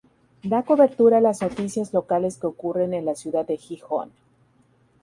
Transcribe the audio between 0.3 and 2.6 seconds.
Da cobertura a las noticias locales que